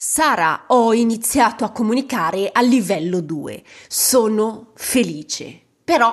Sara, 0.00 0.66
ho 0.68 0.94
iniziato 0.94 1.64
a 1.64 1.72
comunicare 1.72 2.50
a 2.52 2.60
livello 2.60 3.20
2. 3.20 3.64
Sono 3.88 4.70
felice. 4.76 5.60
Però, 5.82 6.12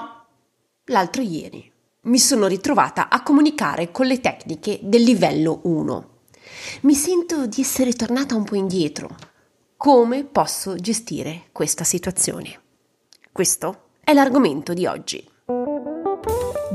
l'altro 0.86 1.22
ieri, 1.22 1.72
mi 2.06 2.18
sono 2.18 2.48
ritrovata 2.48 3.10
a 3.10 3.22
comunicare 3.22 3.92
con 3.92 4.08
le 4.08 4.20
tecniche 4.20 4.80
del 4.82 5.04
livello 5.04 5.60
1. 5.66 6.10
Mi 6.82 6.96
sento 6.96 7.46
di 7.46 7.62
essere 7.62 7.94
tornata 7.94 8.34
un 8.34 8.44
po' 8.44 8.56
indietro. 8.56 9.16
Come 9.78 10.24
posso 10.24 10.76
gestire 10.78 11.50
questa 11.52 11.84
situazione? 11.84 12.60
Questo 13.32 13.90
è 14.04 14.14
l'argomento 14.14 14.74
di 14.74 14.88
oggi. 14.88 15.24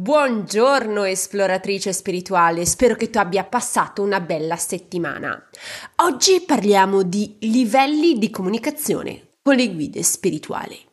Buongiorno 0.00 1.02
esploratrice 1.02 1.92
spirituale, 1.92 2.64
spero 2.66 2.94
che 2.94 3.10
tu 3.10 3.18
abbia 3.18 3.42
passato 3.42 4.00
una 4.00 4.20
bella 4.20 4.54
settimana. 4.54 5.44
Oggi 6.04 6.40
parliamo 6.46 7.02
di 7.02 7.34
livelli 7.40 8.16
di 8.16 8.30
comunicazione 8.30 9.38
con 9.42 9.56
le 9.56 9.74
guide 9.74 10.04
spirituali. 10.04 10.87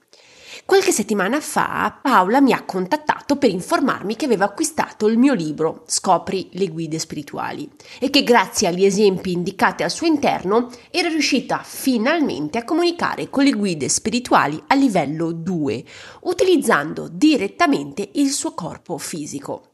Qualche 0.66 0.92
settimana 0.92 1.40
fa 1.42 2.00
Paola 2.02 2.42
mi 2.42 2.52
ha 2.52 2.64
contattato 2.64 3.36
per 3.36 3.52
informarmi 3.52 4.16
che 4.16 4.26
aveva 4.26 4.46
acquistato 4.46 5.06
il 5.06 5.16
mio 5.16 5.36
libro 5.36 5.84
Scopri 5.86 6.50
le 6.54 6.70
guide 6.70 6.98
spirituali 6.98 7.70
e 8.00 8.10
che 8.10 8.24
grazie 8.24 8.68
agli 8.68 8.84
esempi 8.84 9.32
indicati 9.32 9.84
al 9.84 9.92
suo 9.92 10.08
interno 10.08 10.72
era 10.90 11.08
riuscita 11.08 11.62
finalmente 11.64 12.58
a 12.58 12.64
comunicare 12.64 13.30
con 13.30 13.44
le 13.44 13.52
guide 13.52 13.88
spirituali 13.90 14.60
a 14.66 14.74
livello 14.74 15.32
2, 15.34 15.86
utilizzando 16.22 17.10
direttamente 17.12 18.10
il 18.16 18.32
suo 18.32 18.56
corpo 18.56 18.98
fisico. 18.98 19.74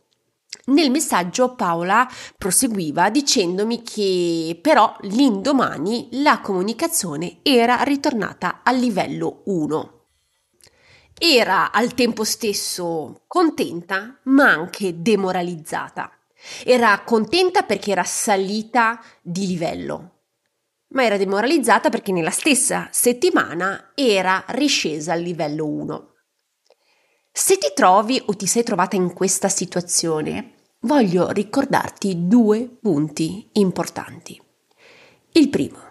Nel 0.66 0.92
messaggio 0.92 1.56
Paola 1.56 2.06
proseguiva 2.38 3.09
dicendomi 3.09 3.81
che 3.81 4.59
però 4.62 4.94
l'indomani 5.03 6.09
la 6.22 6.42
comunicazione 6.42 7.38
era 7.44 7.81
ritornata 7.84 8.59
al 8.62 8.75
livello 8.75 9.44
1 9.45 10.00
era 11.23 11.72
al 11.72 11.94
tempo 11.94 12.23
stesso 12.23 13.25
contenta, 13.27 14.19
ma 14.23 14.50
anche 14.50 15.03
demoralizzata. 15.03 16.11
Era 16.66 17.00
contenta 17.05 17.61
perché 17.61 17.91
era 17.91 18.03
salita 18.03 19.00
di 19.22 19.45
livello, 19.45 20.22
ma 20.94 21.03
era 21.03 21.17
demoralizzata 21.17 21.89
perché 21.89 22.11
nella 22.11 22.31
stessa 22.31 22.88
settimana 22.89 23.91
era 23.94 24.44
riscesa 24.47 25.13
al 25.13 25.22
livello 25.22 25.67
1. 25.67 26.13
Se 27.31 27.59
ti 27.59 27.72
trovi 27.75 28.19
o 28.25 28.35
ti 28.35 28.47
sei 28.47 28.63
trovata 28.63 28.95
in 28.95 29.13
questa 29.13 29.47
situazione, 29.47 30.56
voglio 30.80 31.30
ricordarti 31.30 32.28
due 32.28 32.67
punti 32.81 33.47
importanti. 33.53 34.41
Il 35.33 35.50
primo, 35.50 35.91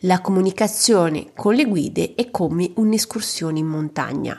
la 0.00 0.20
comunicazione 0.20 1.32
con 1.34 1.54
le 1.54 1.64
guide 1.64 2.14
è 2.14 2.30
come 2.30 2.70
un'escursione 2.74 3.58
in 3.58 3.66
montagna. 3.66 4.38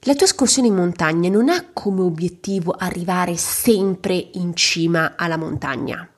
La 0.00 0.14
tua 0.14 0.26
escursione 0.26 0.66
in 0.66 0.74
montagna 0.74 1.30
non 1.30 1.48
ha 1.48 1.70
come 1.72 2.00
obiettivo 2.00 2.74
arrivare 2.76 3.36
sempre 3.36 4.30
in 4.32 4.56
cima 4.56 5.14
alla 5.16 5.36
montagna. 5.36 6.08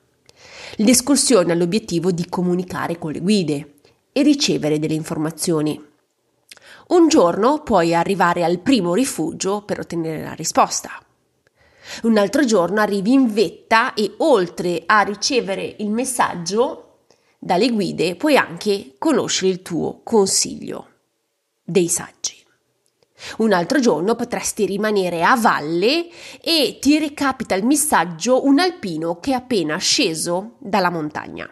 L'escursione 0.77 1.53
ha 1.53 1.55
l'obiettivo 1.55 2.13
di 2.13 2.27
comunicare 2.27 2.99
con 2.99 3.13
le 3.13 3.21
guide 3.21 3.75
e 4.11 4.23
ricevere 4.23 4.79
delle 4.79 4.95
informazioni. 4.95 5.79
Un 6.89 7.09
giorno 7.09 7.63
puoi 7.63 7.95
arrivare 7.95 8.43
al 8.43 8.59
primo 8.61 8.95
rifugio 8.95 9.61
per 9.61 9.81
ottenere 9.81 10.23
la 10.23 10.33
risposta. 10.33 10.91
Un 12.05 12.17
altro 12.17 12.43
giorno 12.47 12.81
arrivi 12.81 13.13
in 13.13 13.31
vetta 13.31 13.93
e 13.93 14.15
oltre 14.19 14.85
a 14.87 15.03
ricevere 15.03 15.77
il 15.81 15.91
messaggio 15.91 16.94
dalle 17.45 17.69
guide 17.69 18.17
puoi 18.17 18.39
anche 18.39 18.95
conoscere 18.97 19.51
il 19.51 19.61
tuo 19.61 20.01
consiglio 20.03 20.89
dei 21.63 21.89
saggi. 21.89 22.43
Un 23.39 23.53
altro 23.53 23.81
giorno 23.81 24.15
potresti 24.15 24.65
rimanere 24.65 25.23
a 25.23 25.37
valle 25.37 26.09
e 26.41 26.79
ti 26.81 26.99
recapita 26.99 27.55
il 27.55 27.67
messaggio 27.67 28.47
un 28.47 28.59
alpino 28.59 29.21
che 29.21 29.33
è 29.33 29.35
appena 29.35 29.77
sceso 29.77 30.57
dalla 30.59 30.91
montagna. 30.91 31.47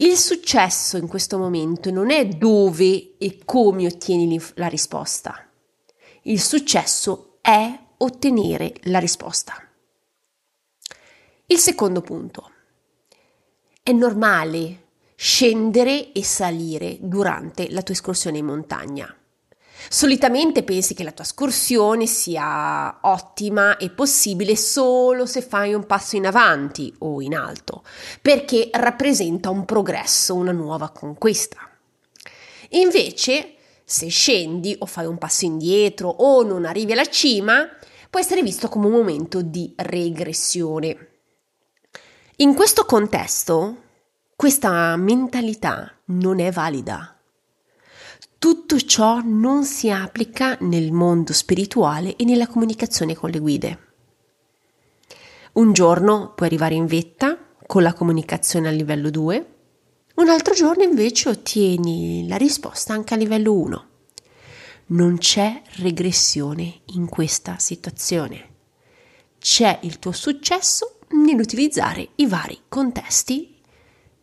Il 0.00 0.16
successo 0.18 0.98
in 0.98 1.08
questo 1.08 1.38
momento 1.38 1.90
non 1.90 2.10
è 2.10 2.26
dove 2.26 3.16
e 3.16 3.38
come 3.46 3.86
ottieni 3.86 4.38
la 4.54 4.68
risposta. 4.68 5.48
Il 6.24 6.40
successo 6.40 7.38
è 7.40 7.78
ottenere 7.96 8.74
la 8.82 8.98
risposta. 8.98 9.54
Il 11.46 11.58
secondo 11.58 12.02
punto. 12.02 12.52
È 13.88 13.92
normale 13.92 14.82
scendere 15.14 16.12
e 16.12 16.22
salire 16.22 16.98
durante 17.00 17.70
la 17.70 17.80
tua 17.80 17.94
escursione 17.94 18.36
in 18.36 18.44
montagna. 18.44 19.16
Solitamente 19.88 20.62
pensi 20.62 20.92
che 20.92 21.04
la 21.04 21.12
tua 21.12 21.24
escursione 21.24 22.04
sia 22.04 22.98
ottima 23.00 23.78
e 23.78 23.88
possibile 23.88 24.56
solo 24.56 25.24
se 25.24 25.40
fai 25.40 25.72
un 25.72 25.86
passo 25.86 26.16
in 26.16 26.26
avanti 26.26 26.94
o 26.98 27.22
in 27.22 27.34
alto, 27.34 27.82
perché 28.20 28.68
rappresenta 28.74 29.48
un 29.48 29.64
progresso, 29.64 30.34
una 30.34 30.52
nuova 30.52 30.90
conquista. 30.90 31.56
Invece, 32.72 33.54
se 33.86 34.08
scendi 34.08 34.76
o 34.80 34.84
fai 34.84 35.06
un 35.06 35.16
passo 35.16 35.46
indietro 35.46 36.10
o 36.10 36.42
non 36.42 36.66
arrivi 36.66 36.92
alla 36.92 37.08
cima, 37.08 37.66
può 38.10 38.20
essere 38.20 38.42
visto 38.42 38.68
come 38.68 38.84
un 38.84 38.92
momento 38.92 39.40
di 39.40 39.72
regressione. 39.76 41.07
In 42.40 42.54
questo 42.54 42.84
contesto, 42.84 43.82
questa 44.36 44.94
mentalità 44.94 45.92
non 46.04 46.38
è 46.38 46.52
valida. 46.52 47.18
Tutto 48.38 48.78
ciò 48.78 49.20
non 49.24 49.64
si 49.64 49.90
applica 49.90 50.56
nel 50.60 50.92
mondo 50.92 51.32
spirituale 51.32 52.14
e 52.14 52.24
nella 52.24 52.46
comunicazione 52.46 53.16
con 53.16 53.30
le 53.30 53.40
guide. 53.40 53.78
Un 55.54 55.72
giorno 55.72 56.32
puoi 56.36 56.46
arrivare 56.46 56.76
in 56.76 56.86
vetta 56.86 57.36
con 57.66 57.82
la 57.82 57.92
comunicazione 57.92 58.68
a 58.68 58.70
livello 58.70 59.10
2, 59.10 59.54
un 60.14 60.28
altro 60.28 60.54
giorno 60.54 60.84
invece 60.84 61.30
ottieni 61.30 62.28
la 62.28 62.36
risposta 62.36 62.92
anche 62.92 63.14
a 63.14 63.16
livello 63.16 63.52
1. 63.52 63.86
Non 64.86 65.18
c'è 65.18 65.60
regressione 65.78 66.82
in 66.94 67.08
questa 67.08 67.58
situazione. 67.58 68.48
C'è 69.40 69.80
il 69.82 69.98
tuo 69.98 70.12
successo 70.12 70.97
nell'utilizzare 71.10 72.08
i 72.16 72.26
vari 72.26 72.58
contesti, 72.68 73.56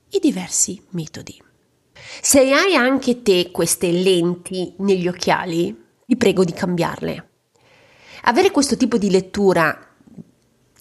i 0.09 0.19
diversi 0.19 0.81
metodi. 0.91 1.41
Se 2.21 2.51
hai 2.51 2.75
anche 2.75 3.21
te 3.21 3.51
queste 3.51 3.91
lenti 3.91 4.73
negli 4.77 5.07
occhiali, 5.07 5.83
vi 6.05 6.15
prego 6.15 6.43
di 6.43 6.53
cambiarle. 6.53 7.29
Avere 8.23 8.51
questo 8.51 8.77
tipo 8.77 8.97
di 8.97 9.09
lettura 9.09 9.79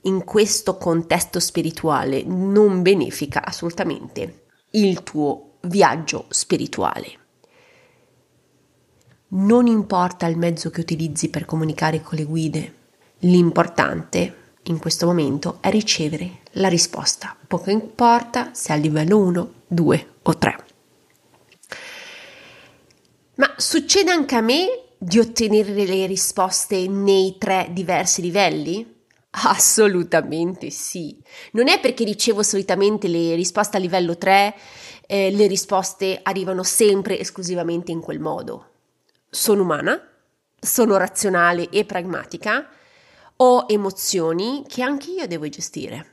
in 0.02 0.24
questo 0.24 0.76
contesto 0.76 1.40
spirituale 1.40 2.22
non 2.24 2.82
benefica 2.82 3.44
assolutamente 3.44 4.46
il 4.70 5.02
tuo 5.02 5.56
viaggio 5.62 6.26
spirituale. 6.28 7.18
Non 9.28 9.66
importa 9.66 10.26
il 10.26 10.36
mezzo 10.36 10.70
che 10.70 10.80
utilizzi 10.80 11.28
per 11.28 11.44
comunicare 11.44 12.00
con 12.02 12.18
le 12.18 12.24
guide, 12.24 12.74
l'importante 13.20 14.43
in 14.64 14.78
questo 14.78 15.06
momento 15.06 15.58
è 15.60 15.70
ricevere 15.70 16.40
la 16.52 16.68
risposta. 16.68 17.36
Poco 17.46 17.70
importa 17.70 18.50
se 18.52 18.72
è 18.72 18.76
a 18.76 18.78
livello 18.78 19.18
1, 19.18 19.52
2 19.66 20.08
o 20.22 20.38
3. 20.38 20.64
Ma 23.36 23.52
succede 23.56 24.10
anche 24.10 24.36
a 24.36 24.40
me 24.40 24.66
di 24.96 25.18
ottenere 25.18 25.72
le 25.72 26.06
risposte 26.06 26.86
nei 26.88 27.36
tre 27.38 27.68
diversi 27.70 28.22
livelli? 28.22 28.92
Assolutamente 29.30 30.70
sì. 30.70 31.20
Non 31.52 31.68
è 31.68 31.80
perché 31.80 32.04
ricevo 32.04 32.42
solitamente 32.42 33.08
le 33.08 33.34
risposte 33.34 33.76
a 33.76 33.80
livello 33.80 34.16
3, 34.16 34.54
eh, 35.06 35.30
le 35.32 35.46
risposte 35.46 36.20
arrivano 36.22 36.62
sempre 36.62 37.18
esclusivamente 37.18 37.90
in 37.90 38.00
quel 38.00 38.20
modo. 38.20 38.68
Sono 39.28 39.62
umana, 39.62 40.00
sono 40.60 40.96
razionale 40.96 41.68
e 41.70 41.84
pragmatica 41.84 42.68
ho 43.36 43.64
emozioni 43.68 44.64
che 44.66 44.82
anche 44.82 45.10
io 45.10 45.26
devo 45.26 45.48
gestire. 45.48 46.12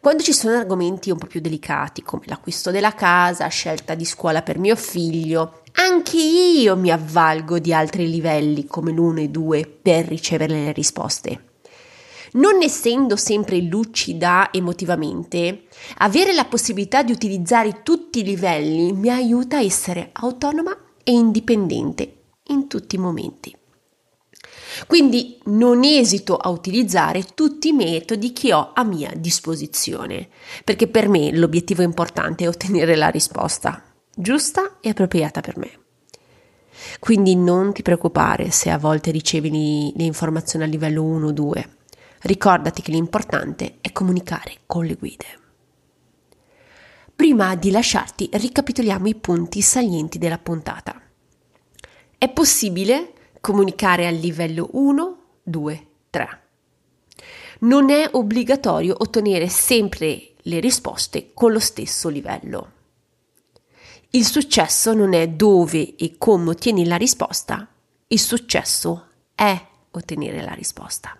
Quando 0.00 0.22
ci 0.22 0.32
sono 0.32 0.56
argomenti 0.56 1.10
un 1.10 1.18
po' 1.18 1.26
più 1.26 1.40
delicati 1.40 2.02
come 2.02 2.24
l'acquisto 2.26 2.70
della 2.70 2.94
casa, 2.94 3.46
scelta 3.48 3.94
di 3.94 4.06
scuola 4.06 4.42
per 4.42 4.58
mio 4.58 4.76
figlio, 4.76 5.62
Anche 5.74 6.18
io 6.18 6.76
mi 6.76 6.90
avvalgo 6.90 7.58
di 7.58 7.72
altri 7.72 8.10
livelli 8.10 8.66
come 8.66 8.92
l'1 8.92 9.20
e 9.20 9.28
2 9.28 9.78
per 9.80 10.06
ricevere 10.06 10.54
le 10.54 10.72
risposte. 10.72 11.44
Non 12.32 12.62
essendo 12.62 13.16
sempre 13.16 13.60
lucida 13.60 14.50
emotivamente, 14.52 15.64
avere 15.98 16.32
la 16.34 16.44
possibilità 16.44 17.02
di 17.02 17.12
utilizzare 17.12 17.82
tutti 17.82 18.20
i 18.20 18.24
livelli 18.24 18.92
mi 18.92 19.08
aiuta 19.08 19.56
a 19.58 19.62
essere 19.62 20.10
autonoma 20.12 20.76
e 21.02 21.12
indipendente 21.12 22.16
in 22.48 22.68
tutti 22.68 22.96
i 22.96 22.98
momenti. 22.98 23.56
Quindi 24.86 25.38
non 25.44 25.84
esito 25.84 26.36
a 26.36 26.48
utilizzare 26.48 27.24
tutti 27.34 27.68
i 27.68 27.72
metodi 27.72 28.32
che 28.32 28.52
ho 28.52 28.72
a 28.74 28.84
mia 28.84 29.12
disposizione, 29.16 30.28
perché 30.64 30.86
per 30.86 31.08
me 31.08 31.34
l'obiettivo 31.36 31.82
importante 31.82 32.44
è 32.44 32.48
ottenere 32.48 32.96
la 32.96 33.08
risposta 33.08 33.84
giusta 34.14 34.78
e 34.80 34.90
appropriata 34.90 35.40
per 35.40 35.56
me. 35.56 35.70
Quindi 36.98 37.34
non 37.36 37.72
ti 37.72 37.82
preoccupare 37.82 38.50
se 38.50 38.70
a 38.70 38.78
volte 38.78 39.10
ricevi 39.10 39.92
le 39.96 40.04
informazioni 40.04 40.64
a 40.64 40.68
livello 40.68 41.02
1 41.02 41.26
o 41.26 41.32
2. 41.32 41.76
Ricordati 42.22 42.82
che 42.82 42.92
l'importante 42.92 43.78
è 43.80 43.92
comunicare 43.92 44.58
con 44.66 44.84
le 44.84 44.94
guide. 44.94 45.26
Prima 47.14 47.54
di 47.56 47.70
lasciarti, 47.70 48.28
ricapitoliamo 48.32 49.08
i 49.08 49.14
punti 49.14 49.60
salienti 49.60 50.18
della 50.18 50.38
puntata. 50.38 51.00
È 52.18 52.28
possibile 52.28 53.12
comunicare 53.42 54.06
a 54.06 54.10
livello 54.10 54.68
1, 54.70 55.16
2, 55.42 55.86
3. 56.10 56.42
Non 57.62 57.90
è 57.90 58.08
obbligatorio 58.12 58.94
ottenere 58.96 59.48
sempre 59.48 60.34
le 60.42 60.60
risposte 60.60 61.32
con 61.34 61.50
lo 61.50 61.58
stesso 61.58 62.08
livello. 62.08 62.70
Il 64.10 64.24
successo 64.24 64.94
non 64.94 65.12
è 65.12 65.26
dove 65.26 65.96
e 65.96 66.14
come 66.18 66.50
ottieni 66.50 66.86
la 66.86 66.94
risposta, 66.94 67.68
il 68.06 68.20
successo 68.20 69.08
è 69.34 69.66
ottenere 69.90 70.40
la 70.42 70.52
risposta. 70.52 71.18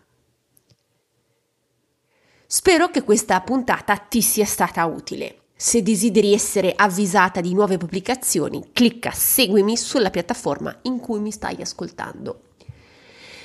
Spero 2.46 2.88
che 2.90 3.02
questa 3.02 3.40
puntata 3.40 3.96
ti 3.96 4.22
sia 4.22 4.44
stata 4.44 4.84
utile. 4.84 5.41
Se 5.64 5.80
desideri 5.80 6.34
essere 6.34 6.72
avvisata 6.74 7.40
di 7.40 7.54
nuove 7.54 7.76
pubblicazioni, 7.76 8.70
clicca 8.72 9.12
seguimi 9.12 9.76
sulla 9.76 10.10
piattaforma 10.10 10.76
in 10.82 10.98
cui 10.98 11.20
mi 11.20 11.30
stai 11.30 11.62
ascoltando. 11.62 12.40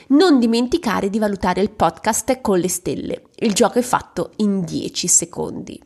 Non 0.07 0.39
dimenticare 0.39 1.11
di 1.11 1.19
valutare 1.19 1.61
il 1.61 1.69
podcast 1.69 2.41
con 2.41 2.57
le 2.57 2.69
stelle. 2.69 3.25
Il 3.35 3.53
gioco 3.53 3.77
è 3.77 3.83
fatto 3.83 4.31
in 4.37 4.65
10 4.65 5.07
secondi. 5.07 5.79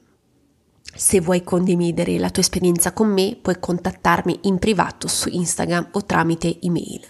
Se 0.95 1.19
vuoi 1.19 1.43
condividere 1.43 2.17
la 2.17 2.29
tua 2.29 2.43
esperienza 2.43 2.93
con 2.93 3.09
me, 3.09 3.37
puoi 3.39 3.59
contattarmi 3.59 4.39
in 4.43 4.57
privato 4.57 5.09
su 5.09 5.27
Instagram 5.27 5.89
o 5.91 6.05
tramite 6.05 6.61
email. 6.61 7.05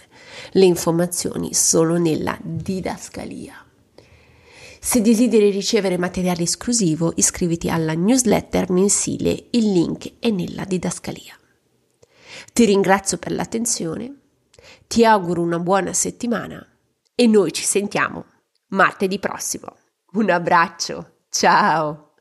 Le 0.50 0.64
informazioni 0.64 1.54
sono 1.54 1.96
nella 1.96 2.36
didascalia. 2.42 3.54
Se 4.84 5.00
desideri 5.00 5.50
ricevere 5.50 5.96
materiale 5.96 6.42
esclusivo, 6.42 7.12
iscriviti 7.14 7.70
alla 7.70 7.94
newsletter 7.94 8.68
mensile, 8.72 9.46
il 9.50 9.70
link 9.70 10.14
è 10.18 10.28
nella 10.30 10.64
didascalia. 10.64 11.38
Ti 12.52 12.64
ringrazio 12.64 13.16
per 13.16 13.30
l'attenzione, 13.30 14.22
ti 14.88 15.04
auguro 15.04 15.40
una 15.40 15.60
buona 15.60 15.92
settimana 15.92 16.66
e 17.14 17.26
noi 17.28 17.52
ci 17.52 17.62
sentiamo 17.62 18.24
martedì 18.70 19.20
prossimo. 19.20 19.76
Un 20.14 20.30
abbraccio, 20.30 21.26
ciao! 21.30 22.11